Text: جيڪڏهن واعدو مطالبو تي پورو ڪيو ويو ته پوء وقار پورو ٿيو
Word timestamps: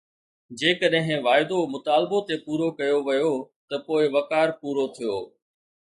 جيڪڏهن 0.59 1.19
واعدو 1.27 1.59
مطالبو 1.73 2.17
تي 2.27 2.35
پورو 2.45 2.67
ڪيو 2.79 2.97
ويو 3.07 3.33
ته 3.69 3.75
پوء 3.85 4.03
وقار 4.15 4.47
پورو 4.59 4.85
ٿيو 4.95 5.15